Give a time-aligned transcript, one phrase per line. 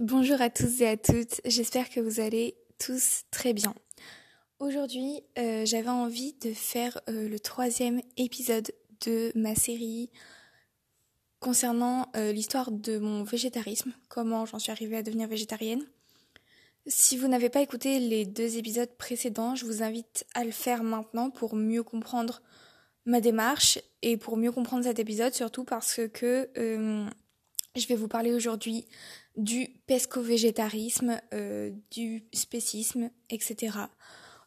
[0.00, 3.74] Bonjour à tous et à toutes, j'espère que vous allez tous très bien.
[4.58, 8.72] Aujourd'hui, euh, j'avais envie de faire euh, le troisième épisode
[9.06, 10.10] de ma série
[11.38, 15.84] concernant euh, l'histoire de mon végétarisme, comment j'en suis arrivée à devenir végétarienne.
[16.86, 20.82] Si vous n'avez pas écouté les deux épisodes précédents, je vous invite à le faire
[20.82, 22.42] maintenant pour mieux comprendre
[23.04, 26.48] ma démarche et pour mieux comprendre cet épisode, surtout parce que
[27.76, 28.86] je vais vous parler aujourd'hui
[29.36, 33.78] du pesco-végétarisme, euh, du spécisme, etc.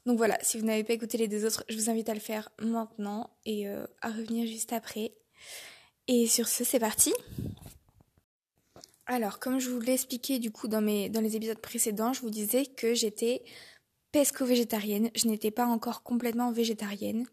[0.05, 2.22] Donc voilà, si vous n'avez pas écouté les deux autres, je vous invite à le
[2.22, 5.13] faire maintenant et euh, à revenir juste après.
[6.08, 7.13] Et sur ce, c'est parti.
[9.05, 12.22] Alors, comme je vous l'ai expliqué du coup dans, mes, dans les épisodes précédents, je
[12.22, 13.44] vous disais que j'étais
[14.14, 15.09] pesco-végétarienne.
[15.16, 17.25] Je n'étais pas encore complètement végétarienne.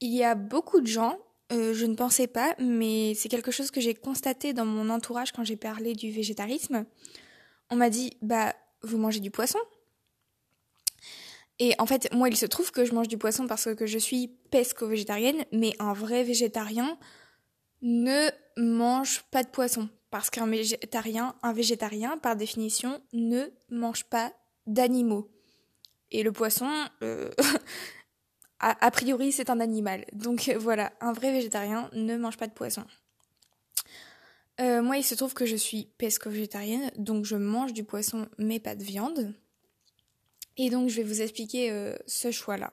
[0.00, 1.18] Il y a beaucoup de gens
[1.50, 5.32] euh, je ne pensais pas, mais c'est quelque chose que j'ai constaté dans mon entourage
[5.32, 6.84] quand j'ai parlé du végétarisme.
[7.70, 9.58] On m'a dit, bah, vous mangez du poisson
[11.58, 13.98] Et en fait, moi, il se trouve que je mange du poisson parce que je
[13.98, 16.98] suis pesco-végétarienne, mais un vrai végétarien
[17.80, 19.88] ne mange pas de poisson.
[20.10, 24.32] Parce qu'un végétarien, un végétarien, par définition, ne mange pas
[24.66, 25.30] d'animaux.
[26.10, 26.70] Et le poisson,
[27.02, 27.30] euh,
[28.60, 30.04] a, priori, c'est un animal.
[30.12, 32.84] Donc euh, voilà, un vrai végétarien ne mange pas de poisson.
[34.60, 38.58] Euh, moi, il se trouve que je suis pesco-végétarienne, donc je mange du poisson mais
[38.58, 39.32] pas de viande.
[40.56, 42.72] Et donc, je vais vous expliquer euh, ce choix-là.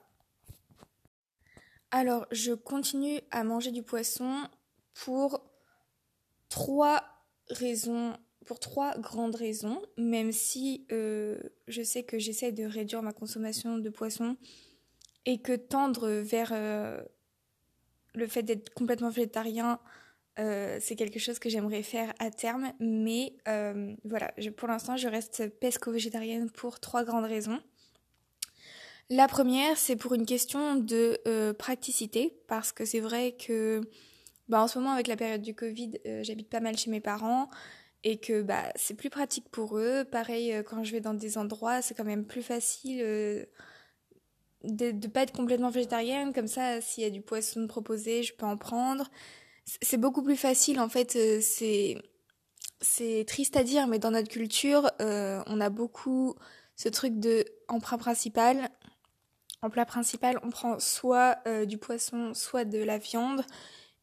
[1.92, 4.48] Alors, je continue à manger du poisson
[4.92, 5.40] pour
[6.48, 7.04] trois
[7.48, 13.78] raisons, pour trois grandes raisons, même si je sais que j'essaie de réduire ma consommation
[13.78, 14.36] de poisson
[15.26, 17.02] et que tendre vers euh,
[18.14, 19.80] le fait d'être complètement végétarien,
[20.38, 22.72] euh, c'est quelque chose que j'aimerais faire à terme.
[22.78, 27.60] Mais euh, voilà, pour l'instant, je reste pesco-végétarienne pour trois grandes raisons.
[29.10, 33.80] La première, c'est pour une question de praticité, parce que c'est vrai que
[34.48, 35.92] bah, en ce moment, avec la période du Covid,
[36.22, 37.48] j'habite pas mal chez mes parents
[38.02, 40.04] et que bah, c'est plus pratique pour eux.
[40.04, 43.46] Pareil, quand je vais dans des endroits, c'est quand même plus facile
[44.64, 48.34] de ne pas être complètement végétarienne, comme ça, s'il y a du poisson proposé, je
[48.34, 49.08] peux en prendre.
[49.82, 51.96] C'est beaucoup plus facile, en fait, euh, c'est
[52.80, 56.34] c'est triste à dire, mais dans notre culture, euh, on a beaucoup
[56.76, 58.68] ce truc de en principal.
[59.62, 63.44] En plat principal, on prend soit euh, du poisson, soit de la viande,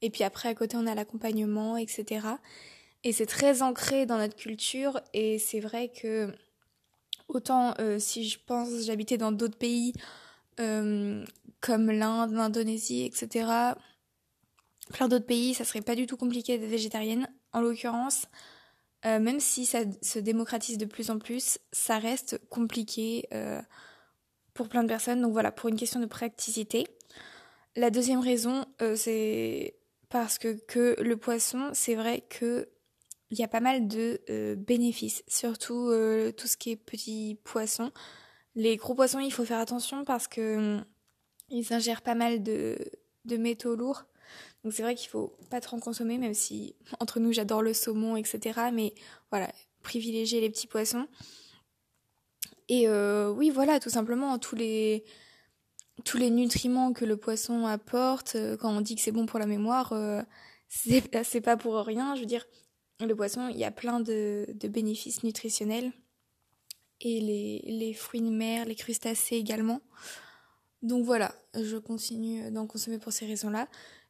[0.02, 2.28] et puis après à côté on a l'accompagnement, etc.
[3.04, 6.34] Et c'est très ancré dans notre culture, et c'est vrai que
[7.28, 9.94] autant si je pense j'habitais dans d'autres pays,
[10.60, 11.26] euh,
[11.62, 13.74] comme l'Inde, l'Indonésie, etc.
[14.92, 17.28] Plein d'autres pays, ça serait pas du tout compliqué d'être végétarienne.
[17.54, 18.26] En l'occurrence,
[19.06, 23.62] euh, même si ça se démocratise de plus en plus, ça reste compliqué euh,
[24.54, 25.22] pour plein de personnes.
[25.22, 26.88] Donc voilà, pour une question de praticité.
[27.76, 28.66] La deuxième raison,
[28.96, 29.76] c'est
[30.10, 32.70] parce que, que le poisson, c'est vrai que
[33.32, 34.22] il y a pas mal de
[34.60, 35.92] bénéfices, surtout
[36.38, 37.92] tout ce qui est petits poissons.
[38.56, 40.86] Les gros poissons, il faut faire attention parce que hum,
[41.50, 42.78] ils ingèrent pas mal de,
[43.26, 44.06] métaux lourds.
[44.64, 47.74] Donc c'est vrai qu'il faut pas trop en consommer, même si entre nous j'adore le
[47.74, 48.70] saumon, etc.
[48.74, 48.94] Mais
[49.30, 51.08] voilà, privilégier les petits poissons.
[52.70, 55.04] Et euh, oui, voilà, tout simplement tous les
[56.06, 58.36] tous les nutriments que le poisson apporte.
[58.36, 60.22] Euh, quand on dit que c'est bon pour la mémoire, euh,
[60.70, 62.16] c'est pas pour rien.
[62.16, 62.46] Je veux dire,
[63.00, 65.92] le poisson, il y a plein de bénéfices nutritionnels
[67.06, 67.20] et
[67.66, 69.82] les, fruits de mer, les crustacés également.
[70.82, 73.68] Donc voilà, je continue d'en consommer pour ces raisons-là.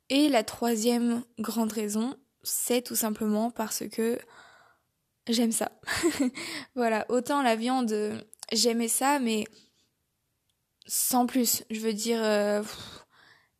[0.09, 4.17] Et la troisième grande raison, c'est tout simplement parce que
[5.27, 5.71] j'aime ça.
[6.75, 7.95] voilà, autant la viande,
[8.51, 9.45] j'aimais ça, mais
[10.85, 11.63] sans plus.
[11.69, 12.63] Je veux dire, euh,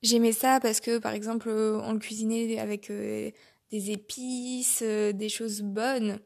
[0.02, 3.32] j'aimais ça parce que, par exemple, on le cuisinait avec euh,
[3.72, 6.20] des épices, euh, des choses bonnes.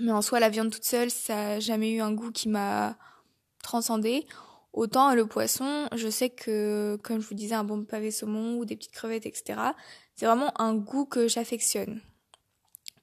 [0.00, 2.96] Mais en soi, la viande toute seule, ça n'a jamais eu un goût qui m'a
[3.62, 4.26] transcendé.
[4.72, 8.64] Autant le poisson, je sais que, comme je vous disais, un bon pavé saumon ou
[8.64, 9.58] des petites crevettes, etc.,
[10.14, 12.00] c'est vraiment un goût que j'affectionne.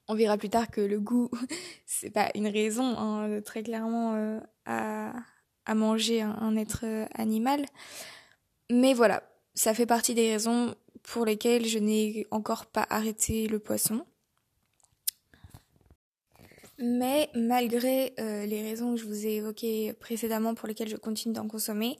[0.08, 1.30] On verra plus tard que le goût,
[1.86, 5.12] c'est pas une raison, hein, très clairement, euh, à,
[5.66, 7.66] à, manger un, être euh, animal.
[8.70, 9.22] Mais voilà,
[9.54, 14.06] ça fait partie des raisons pour lesquelles je n'ai encore pas arrêté le poisson.
[16.78, 21.34] Mais malgré euh, les raisons que je vous ai évoquées précédemment pour lesquelles je continue
[21.34, 21.98] d'en consommer,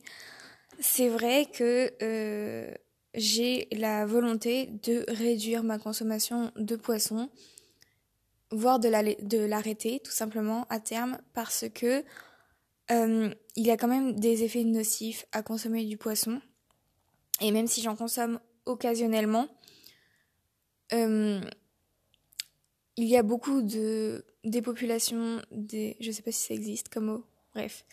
[0.81, 2.71] c'est vrai que euh,
[3.15, 7.31] j'ai la volonté de réduire ma consommation de poisson.
[8.51, 12.05] voire de l'arrêter tout simplement à terme parce que
[12.91, 16.41] euh, il y a quand même des effets nocifs à consommer du poisson.
[17.41, 19.49] Et même si j'en consomme occasionnellement,
[20.93, 21.41] euh,
[22.97, 27.23] il y a beaucoup de des populations, des, je sais pas si ça existe comme
[27.55, 27.85] bref,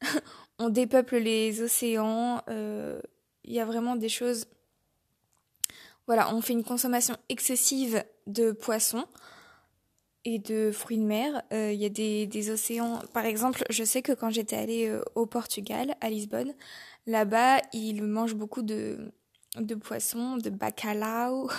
[0.58, 3.00] on dépeuple les océans, euh,
[3.44, 4.46] il y a vraiment des choses,
[6.06, 9.06] voilà, on fait une consommation excessive de poissons
[10.24, 11.42] et de fruits de mer.
[11.52, 13.00] Euh, il y a des, des, océans.
[13.12, 16.54] Par exemple, je sais que quand j'étais allée euh, au Portugal, à Lisbonne,
[17.06, 19.12] là-bas, ils mangent beaucoup de,
[19.56, 21.50] de poissons, de bacalao,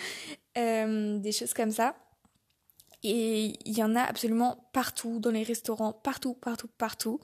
[0.58, 1.96] euh, des choses comme ça.
[3.02, 7.20] Et il y en a absolument partout, dans les restaurants, partout, partout, partout,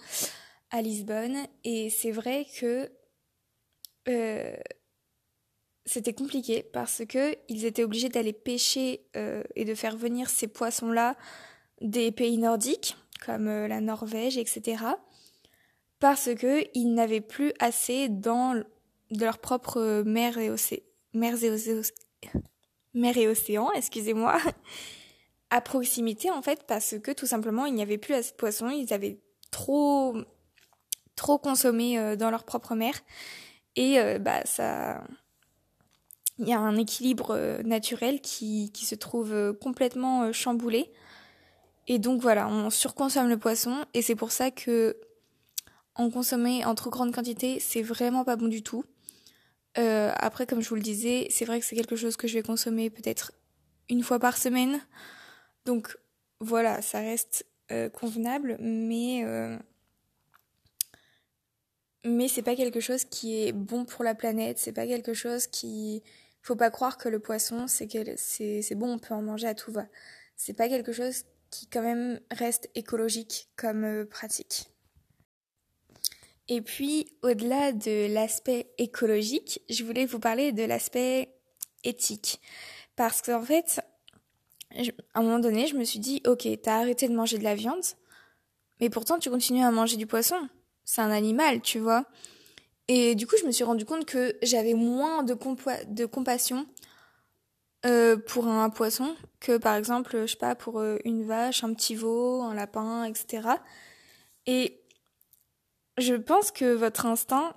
[0.71, 1.37] à Lisbonne.
[1.65, 2.91] Et c'est vrai que
[5.89, 10.47] c'était compliqué parce que ils étaient obligés d'aller pêcher euh, et de faire venir ces
[10.47, 11.17] poissons-là
[11.81, 14.85] des pays nordiques comme euh, la Norvège, etc.
[15.99, 18.55] Parce que ils n'avaient plus assez dans
[19.11, 20.85] de leur propre mer et, océ
[21.15, 21.51] mers et,
[22.95, 24.39] mer et océan, excusez-moi,
[25.51, 28.69] à proximité en fait parce que tout simplement il n'y avait plus assez de poissons,
[28.69, 29.19] ils avaient
[29.51, 30.17] trop
[31.17, 32.95] trop consommé euh, dans leur propre mer
[33.77, 35.05] et bah ça
[36.39, 40.91] il y a un équilibre euh, naturel qui, qui se trouve euh, complètement euh, chamboulé.
[41.89, 44.97] Et donc voilà, on surconsomme le poisson et c'est pour ça que
[45.95, 48.85] en consommer en trop grande quantité, c'est vraiment pas bon du tout.
[49.79, 52.35] Euh, après, comme je vous le disais, c'est vrai que c'est quelque chose que je
[52.35, 53.33] vais consommer peut-être
[53.89, 54.81] une fois par semaine.
[55.69, 55.99] Donc
[56.41, 59.59] voilà, ça reste euh, convenable, mais euh,
[62.07, 64.57] mais c'est pas quelque chose qui est bon pour la planète.
[64.57, 66.03] C'est pas quelque chose qui
[66.41, 67.87] faut pas croire que le poisson, c'est
[68.17, 69.89] c'est bon, on peut en manger à tout va.
[70.37, 74.71] C'est pas quelque chose qui quand même reste écologique comme euh, pratique.
[76.49, 81.29] Et puis, au-delà de l'aspect écologique, je voulais vous parler de l'aspect
[81.85, 82.41] éthique.
[82.97, 83.83] Parce qu'en fait,
[84.77, 87.55] à un moment donné, je me suis dit, ok, t'as arrêté de manger de la
[87.55, 87.83] viande,
[88.81, 90.49] mais pourtant tu continues à manger du poisson.
[90.85, 92.05] C'est un animal, tu vois.
[92.89, 95.37] Et du coup, je me suis rendu compte que j'avais moins de,
[95.89, 96.67] de compassion
[97.87, 101.73] euh, pour un poisson que par exemple, je sais pas, pour euh, une vache, un
[101.75, 103.49] petit veau, un lapin, etc.
[104.47, 104.81] Et
[105.99, 107.55] je pense que votre instinct,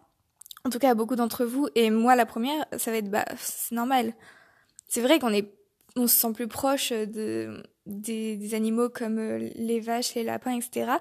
[0.66, 3.74] en tout cas beaucoup d'entre vous, et moi la première, ça va être bah c'est
[3.74, 4.14] normal.
[4.88, 5.52] C'est vrai qu'on est
[5.96, 10.94] on se sent plus proche de des, animaux comme euh, les vaches, les lapins, etc.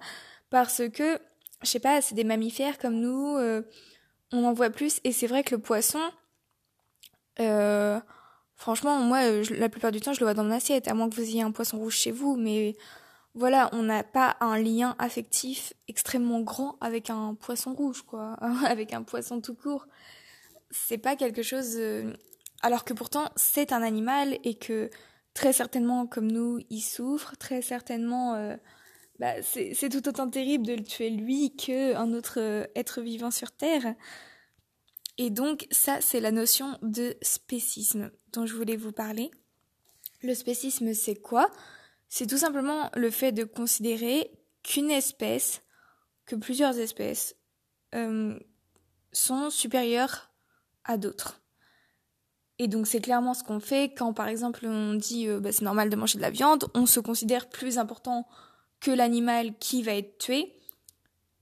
[0.51, 1.19] Parce que
[1.63, 3.37] je sais pas, c'est des mammifères comme nous.
[3.37, 3.63] Euh,
[4.33, 5.01] on en voit plus.
[5.05, 6.01] Et c'est vrai que le poisson,
[7.41, 8.01] euh,
[8.55, 9.21] franchement, moi,
[9.51, 11.43] la plupart du temps, je le vois dans mon assiette, à moins que vous ayez
[11.43, 12.37] un poisson rouge chez vous.
[12.37, 12.77] Mais
[13.35, 18.35] voilà, on n'a pas un lien affectif extrêmement grand avec un poisson rouge, quoi,
[18.67, 19.87] avec un poisson tout court.
[20.71, 21.77] C'est pas quelque chose.
[22.61, 24.91] Alors que pourtant, c'est un animal et que
[25.35, 27.37] très certainement, comme nous, il souffre.
[27.37, 28.35] Très certainement.
[28.35, 28.57] Euh,
[29.19, 33.53] bah, c'est tout autant terrible de le tuer lui qu'un autre euh, être vivant sur
[33.53, 33.95] Terre.
[35.19, 39.31] Et donc ça, c'est la notion de spécisme dont je voulais vous parler.
[40.23, 41.51] Le spécisme, c'est quoi?
[42.09, 44.31] C'est tout simplement le fait de considérer
[44.63, 45.63] qu'une espèce,
[46.25, 47.37] que plusieurs espèces,
[47.95, 48.39] euh,
[49.13, 50.33] sont supérieures
[50.85, 51.40] à d'autres.
[52.63, 55.65] Et donc c'est clairement ce qu'on fait quand par exemple on dit euh, bah, c'est
[55.65, 58.29] normal de manger de la viande, on se considère plus important
[58.81, 60.53] que l'animal qui va être tué.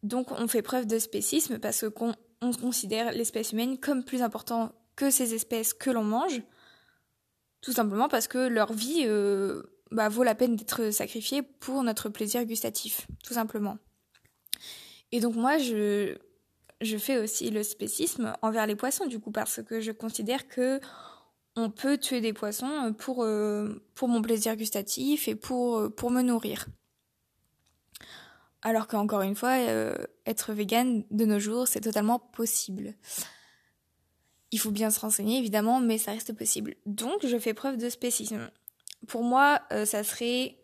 [0.05, 4.71] Donc on fait preuve de spécisme parce qu'on on considère l'espèce humaine comme plus important
[4.95, 6.41] que ces espèces que l'on mange,
[7.63, 12.11] tout simplement parce que leur vie euh, bah, vaut la peine d'être sacrifiée pour notre
[12.11, 13.79] plaisir gustatif, tout simplement.
[15.11, 16.17] Et donc moi, je,
[16.81, 20.81] je fais aussi le spécisme envers les poissons, du coup, parce que je considère que
[21.59, 26.11] on peut tuer des poissons pour, euh, pour mon plaisir gustatif et pour, euh, pour
[26.11, 26.67] me nourrir.
[28.63, 29.95] Alors qu'encore une fois, euh,
[30.27, 32.95] être vegan de nos jours, c'est totalement possible.
[34.51, 36.75] Il faut bien se renseigner, évidemment, mais ça reste possible.
[36.87, 38.51] Donc, je fais preuve de spécisme.
[39.07, 40.59] Pour moi, euh, ça serait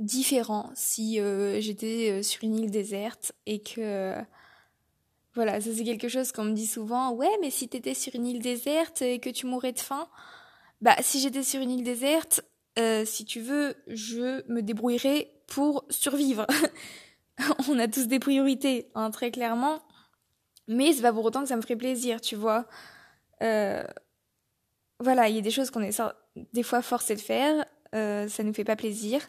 [0.00, 4.14] différent si euh, j'étais sur une île déserte et que...
[5.36, 7.12] voilà, ça c'est quelque chose qu'on me dit souvent.
[7.12, 10.08] Ouais, mais si t'étais sur une île déserte et que tu mourrais de faim,
[10.80, 12.40] bah si j'étais sur une île déserte,
[13.04, 16.46] si tu veux, je me débrouillerais pour survivre.
[17.68, 19.80] on a tous des priorités, hein, très clairement.
[20.68, 22.66] Mais c'est pas pour autant que ça me ferait plaisir, tu vois.
[23.42, 23.84] Euh,
[24.98, 26.00] voilà, il y a des choses qu'on est
[26.52, 27.64] des fois forcé de faire,
[27.94, 29.20] euh, ça nous fait pas plaisir.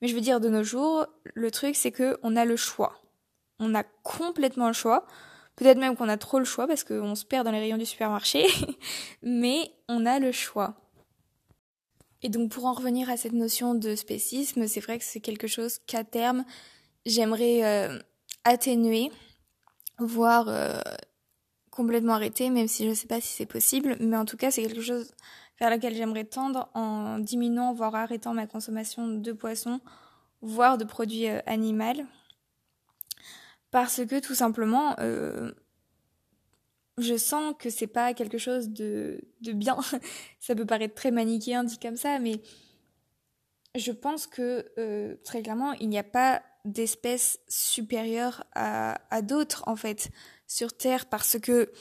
[0.00, 3.00] Mais je veux dire, de nos jours, le truc, c'est que on a le choix.
[3.58, 5.06] On a complètement le choix.
[5.56, 7.86] Peut-être même qu'on a trop le choix parce qu'on se perd dans les rayons du
[7.86, 8.46] supermarché.
[9.22, 10.74] Mais on a le choix.
[12.22, 15.48] Et donc, pour en revenir à cette notion de spécisme, c'est vrai que c'est quelque
[15.48, 16.44] chose qu'à terme,
[17.04, 17.98] j'aimerais euh,
[18.44, 19.10] atténuer,
[19.98, 20.80] voire euh,
[21.70, 23.96] complètement arrêter, même si je ne sais pas si c'est possible.
[23.98, 25.12] Mais en tout cas, c'est quelque chose
[25.58, 29.80] vers laquelle j'aimerais tendre en diminuant, voire arrêtant ma consommation de poissons,
[30.42, 32.04] voire de produits euh, animaux.
[33.72, 35.50] Parce que tout simplement, euh,
[36.98, 39.78] je sens que c'est pas quelque chose de, bien.
[40.40, 42.40] ça peut paraître très manichéen dit comme ça, mais
[43.74, 49.64] je pense que euh, très clairement, il n'y a pas d'espèces supérieures à, à d'autres
[49.66, 50.10] en fait
[50.46, 51.72] sur Terre parce que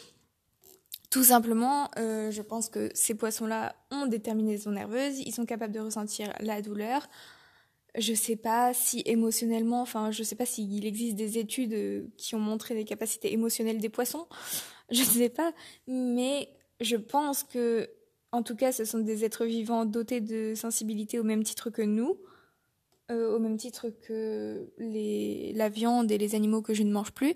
[1.12, 5.74] tout simplement, euh, je pense que ces poissons-là ont des terminaisons nerveuses, ils sont capables
[5.74, 7.10] de ressentir la douleur.
[7.95, 12.36] Je sais pas si émotionnellement, enfin, je sais pas s'il existe des études euh, qui
[12.36, 14.27] ont montré les capacités émotionnelles des poissons.
[14.91, 15.53] Je sais pas,
[15.88, 16.50] mais
[16.81, 17.89] je pense que,
[18.33, 21.81] en tout cas, ce sont des êtres vivants dotés de sensibilité au même titre que
[21.81, 22.19] nous,
[23.10, 27.36] euh, au même titre que la viande et les animaux que je ne mange plus.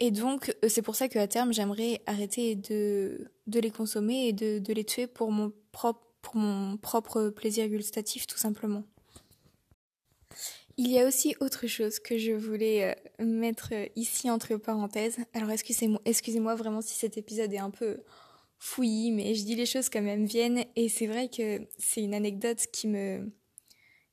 [0.00, 4.58] Et donc, euh, c'est pour ça qu'à terme, j'aimerais arrêter de, les consommer et de,
[4.58, 8.84] de les tuer pour mon, propre, pour mon propre plaisir gustatif, tout simplement.
[10.78, 15.18] Il y a aussi autre chose que je voulais euh, mettre ici entre parenthèses.
[15.32, 18.02] Alors excusez-moi, excusez-moi vraiment si cet épisode est un peu
[18.58, 22.02] fouillis, mais je dis les choses comme elles me viennent et c'est vrai que c'est
[22.02, 23.30] une anecdote qui me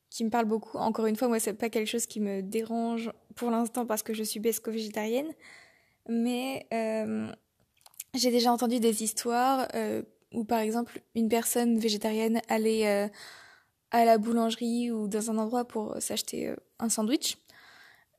[0.10, 0.77] qui me parle beaucoup.
[0.77, 4.13] Encore une fois, moi c'est pas quelque chose qui me dérange pour l'instant parce que
[4.13, 5.34] je suis pesco-végétarienne,
[6.08, 7.32] mais euh,
[8.13, 13.08] j'ai déjà entendu des histoires euh, où par exemple une personne végétarienne allait euh,
[13.93, 17.38] à la boulangerie ou dans un endroit pour s'acheter un sandwich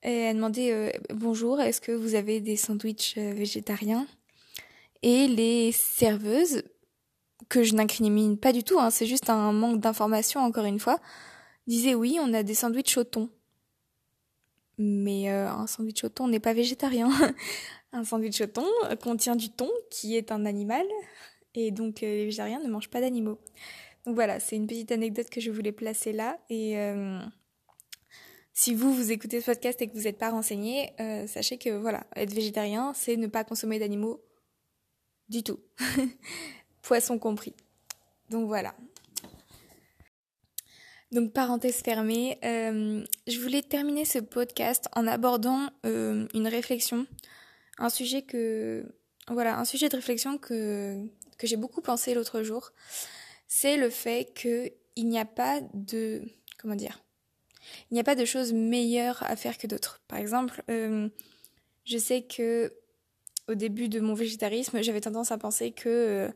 [0.02, 4.06] et elle demandait bonjour est-ce que vous avez des sandwichs végétariens?
[5.02, 6.62] Et les serveuses
[7.50, 10.98] que je n'incrimine pas du tout hein, c'est juste un manque d'information encore une fois
[11.66, 13.28] disaient oui on a des sandwichs au thon
[14.78, 17.10] mais euh, un sandwich au thon n'est pas végétarien.
[17.92, 18.66] un sandwich au thon
[19.02, 20.86] contient du thon, qui est un animal,
[21.54, 23.38] et donc euh, les végétariens ne mangent pas d'animaux.
[24.06, 26.38] Voilà, c'est une petite anecdote que je voulais placer là.
[26.50, 27.18] Et euh,
[28.52, 30.92] si vous, vous écoutez ce podcast et que vous n'êtes pas renseigné,
[31.26, 34.22] sachez que voilà, être végétarien, c'est ne pas consommer d'animaux
[35.28, 35.60] du tout.
[36.82, 37.54] Poisson compris.
[38.30, 38.74] Donc voilà.
[41.12, 47.06] Donc parenthèse fermée, euh, je voulais terminer ce podcast en abordant euh, une réflexion,
[47.78, 48.84] un sujet que
[49.28, 51.06] voilà, un sujet de réflexion que
[51.38, 52.72] que j'ai beaucoup pensé l'autre jour.
[53.46, 56.22] C'est le fait que il n'y a pas de
[56.58, 57.02] comment dire,
[57.90, 60.00] il n'y a pas de choses meilleures à faire que d'autres.
[60.08, 61.08] Par exemple, euh,
[61.84, 62.72] je sais que
[63.48, 66.32] au début de mon végétarisme, j'avais tendance à penser que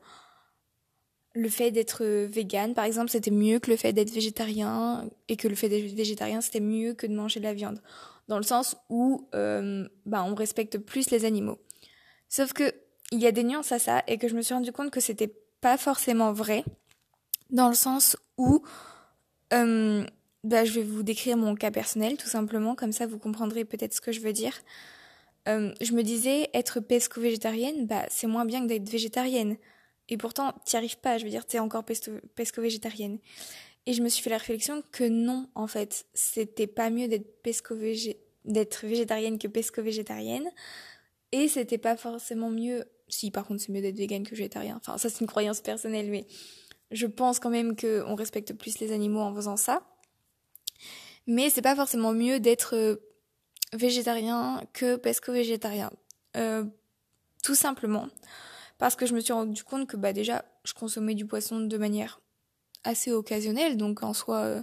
[1.38, 5.48] le fait d'être vegan, par exemple, c'était mieux que le fait d'être végétarien, et que
[5.48, 7.80] le fait d'être végétarien, c'était mieux que de manger de la viande.
[8.28, 11.58] Dans le sens où euh, bah, on respecte plus les animaux.
[12.28, 12.74] Sauf que
[13.10, 15.00] il y a des nuances à ça, et que je me suis rendu compte que
[15.00, 16.64] c'était pas forcément vrai,
[17.50, 18.62] dans le sens où
[19.52, 20.04] euh,
[20.44, 23.94] bah, je vais vous décrire mon cas personnel, tout simplement, comme ça vous comprendrez peut-être
[23.94, 24.54] ce que je veux dire.
[25.48, 29.56] Euh, je me disais, être pesco-végétarienne, bah, c'est moins bien que d'être végétarienne.
[30.08, 33.18] Et pourtant, t'y arrives pas, je veux dire, t'es encore pesco-végétarienne.
[33.86, 37.42] Et je me suis fait la réflexion que non, en fait, c'était pas mieux d'être
[37.42, 37.74] pesco
[38.44, 40.50] d'être végétarienne que pesco-végétarienne.
[41.32, 44.76] Et c'était pas forcément mieux, si par contre c'est mieux d'être végane que végétarien.
[44.80, 46.26] Enfin, ça c'est une croyance personnelle, mais
[46.90, 49.82] je pense quand même qu'on respecte plus les animaux en faisant ça.
[51.26, 52.96] Mais c'est pas forcément mieux d'être euh,
[53.72, 55.90] végétarien que pesco-végétarien.
[56.36, 56.64] Euh,
[57.42, 58.08] tout simplement
[58.78, 61.78] parce que je me suis rendu compte que bah déjà je consommais du poisson de
[61.78, 62.20] manière
[62.84, 64.62] assez occasionnelle donc en soi euh,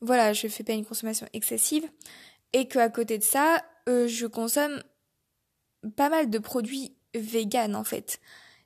[0.00, 1.88] voilà je fais pas une consommation excessive
[2.52, 4.82] et que à côté de ça euh, je consomme
[5.96, 8.20] pas mal de produits véganes en fait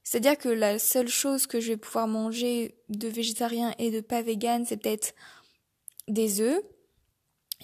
[0.04, 4.22] c'est-à-dire que la seule chose que je vais pouvoir manger de végétarien et de pas
[4.22, 5.14] vegan c'est peut-être
[6.08, 6.62] des œufs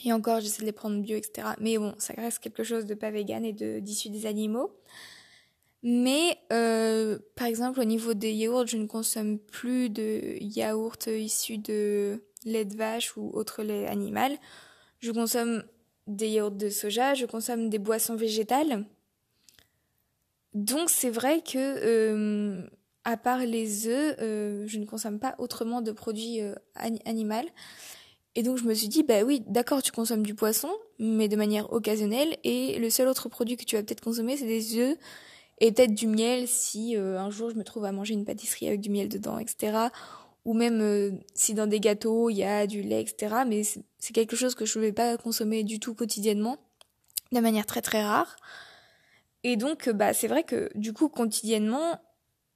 [0.04, 2.94] et encore j'essaie de les prendre bio etc mais bon ça reste quelque chose de
[2.94, 4.72] pas vegan et de d'issu des animaux
[5.82, 11.58] mais euh, par exemple au niveau des yaourts, je ne consomme plus de yaourts issus
[11.58, 14.36] de lait de vache ou autre lait animal.
[14.98, 15.62] Je consomme
[16.06, 18.84] des yaourts de soja, je consomme des boissons végétales.
[20.54, 22.66] Donc c'est vrai que euh,
[23.04, 27.48] à part les œufs, euh, je ne consomme pas autrement de produits euh, animaux.
[28.36, 31.36] Et donc je me suis dit, bah oui, d'accord, tu consommes du poisson, mais de
[31.36, 34.96] manière occasionnelle, et le seul autre produit que tu vas peut-être consommer, c'est des œufs
[35.58, 38.68] et peut-être du miel si euh, un jour je me trouve à manger une pâtisserie
[38.68, 39.88] avec du miel dedans, etc.
[40.44, 43.42] Ou même si dans des gâteaux il y a du lait, etc.
[43.46, 46.56] Mais c'est quelque chose que je ne vais pas consommer du tout quotidiennement,
[47.32, 48.36] de manière très très rare.
[49.42, 51.98] Et donc, bah, c'est vrai que du coup, quotidiennement,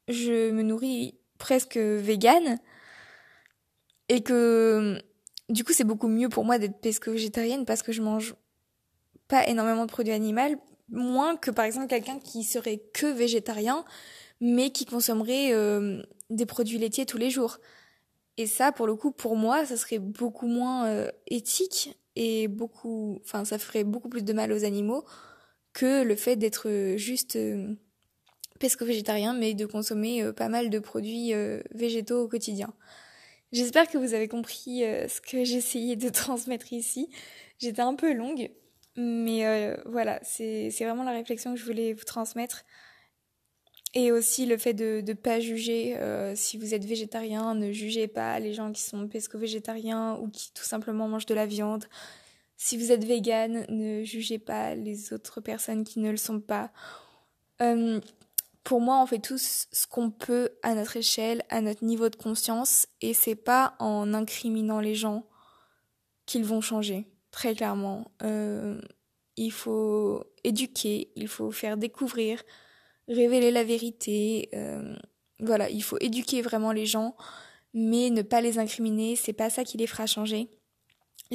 [0.09, 2.59] je me nourris presque vegan
[4.09, 5.03] et que
[5.49, 8.35] du coup c'est beaucoup mieux pour moi d'être pesco-végétarienne parce que je mange
[9.29, 10.61] pas énormément de produits animaux,
[10.91, 13.85] moins que par exemple quelqu'un qui serait que végétarien
[14.41, 17.59] mais qui consommerait euh, des produits laitiers tous les jours.
[18.37, 23.21] Et ça, pour le coup, pour moi, ça serait beaucoup moins euh, éthique et beaucoup,
[23.25, 25.05] enfin, ça ferait beaucoup plus de mal aux animaux
[25.75, 27.75] que le fait d'être juste euh,
[28.59, 32.73] pesco-végétarien, mais de consommer euh, pas mal de produits euh, végétaux au quotidien.
[33.53, 37.11] J'espère que vous avez compris euh, ce que j'essayais de transmettre ici.
[37.59, 38.51] J'étais un peu longue,
[38.97, 42.65] mais voilà, c'est vraiment la réflexion que je voulais vous transmettre.
[43.95, 45.97] Et aussi le fait de ne pas juger,
[46.35, 50.65] si vous êtes végétarien, ne jugez pas les gens qui sont pesco-végétariens ou qui tout
[50.65, 51.85] simplement mangent de la viande.
[52.65, 56.73] Si vous êtes vegan, ne jugez pas les autres personnes qui ne le sont pas
[58.65, 62.17] pour moi, on fait tous ce qu'on peut à notre échelle, à notre niveau de
[62.17, 65.27] conscience, et c'est pas en incriminant les gens
[66.25, 68.11] qu'ils vont changer, très clairement.
[68.23, 68.81] Euh,
[69.37, 72.43] il faut éduquer, il faut faire découvrir,
[73.07, 74.49] révéler la vérité.
[74.55, 74.97] Euh,
[75.39, 77.15] voilà, il faut éduquer vraiment les gens,
[77.75, 80.49] mais ne pas les incriminer, c'est pas ça qui les fera changer.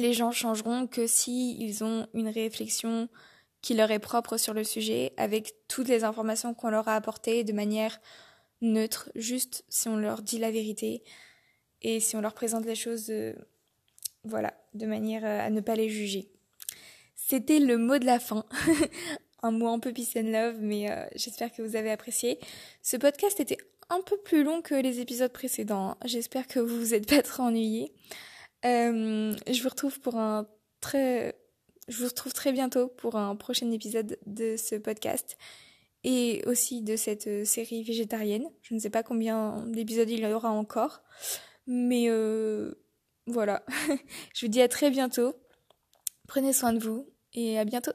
[0.00, 3.10] Les gens changeront que si ils ont une réflexion
[3.60, 7.44] qui leur est propre sur le sujet, avec toutes les informations qu'on leur a apportées
[7.44, 8.00] de manière
[8.62, 11.02] neutre, juste si on leur dit la vérité
[11.82, 13.34] et si on leur présente les choses, euh,
[14.24, 16.30] voilà, de manière euh, à ne pas les juger.
[17.14, 18.46] C'était le mot de la fin.
[19.42, 22.38] un mot un peu peace love, mais euh, j'espère que vous avez apprécié.
[22.80, 23.58] Ce podcast était
[23.90, 25.98] un peu plus long que les épisodes précédents.
[26.06, 27.92] J'espère que vous vous êtes pas trop ennuyés.
[28.62, 30.46] Je vous retrouve pour un
[30.80, 31.36] très
[31.90, 35.36] je vous retrouve très bientôt pour un prochain épisode de ce podcast
[36.04, 38.48] et aussi de cette euh, série végétarienne.
[38.62, 41.02] Je ne sais pas combien d'épisodes il y aura encore,
[41.66, 42.74] mais euh,
[43.26, 43.64] voilà.
[44.34, 45.34] je vous dis à très bientôt.
[46.28, 47.92] Prenez soin de vous et à bientôt.